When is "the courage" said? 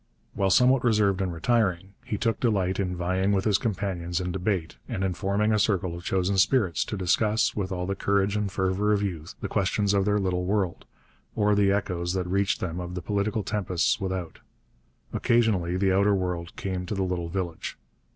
7.85-8.35